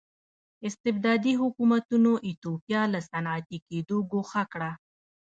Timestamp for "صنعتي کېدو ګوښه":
3.09-4.43